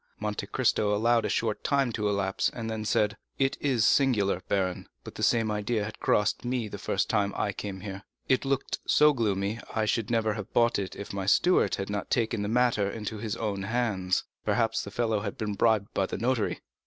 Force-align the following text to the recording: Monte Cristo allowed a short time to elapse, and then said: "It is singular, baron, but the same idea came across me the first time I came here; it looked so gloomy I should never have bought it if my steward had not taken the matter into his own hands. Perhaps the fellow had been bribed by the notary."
Monte 0.19 0.47
Cristo 0.47 0.95
allowed 0.95 1.25
a 1.25 1.29
short 1.29 1.63
time 1.63 1.91
to 1.91 2.09
elapse, 2.09 2.49
and 2.49 2.71
then 2.71 2.85
said: 2.85 3.17
"It 3.37 3.55
is 3.61 3.85
singular, 3.85 4.41
baron, 4.47 4.87
but 5.03 5.13
the 5.13 5.21
same 5.21 5.51
idea 5.51 5.83
came 5.83 5.89
across 5.89 6.43
me 6.43 6.67
the 6.67 6.79
first 6.79 7.07
time 7.07 7.35
I 7.37 7.51
came 7.53 7.81
here; 7.81 8.01
it 8.27 8.43
looked 8.43 8.79
so 8.87 9.13
gloomy 9.13 9.59
I 9.75 9.85
should 9.85 10.09
never 10.09 10.33
have 10.33 10.53
bought 10.53 10.79
it 10.79 10.95
if 10.95 11.13
my 11.13 11.27
steward 11.27 11.75
had 11.75 11.91
not 11.91 12.09
taken 12.09 12.41
the 12.41 12.47
matter 12.49 12.89
into 12.89 13.19
his 13.19 13.35
own 13.35 13.61
hands. 13.61 14.23
Perhaps 14.43 14.81
the 14.83 14.89
fellow 14.89 15.19
had 15.19 15.37
been 15.37 15.53
bribed 15.53 15.93
by 15.93 16.07
the 16.07 16.17
notary." 16.17 16.61